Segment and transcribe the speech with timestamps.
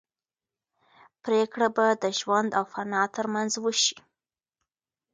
[1.23, 3.97] پرېکړه به د ژوند او فنا تر منځ وشي.